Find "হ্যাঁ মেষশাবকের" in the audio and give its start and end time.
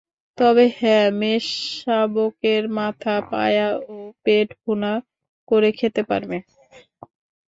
0.77-2.63